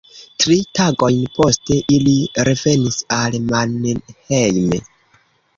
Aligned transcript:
Tri 0.43 0.55
tagojn 0.79 1.27
poste 1.35 1.77
ili 1.97 2.15
revenis 2.49 2.97
al 3.19 3.39
Mannheim. 3.53 4.77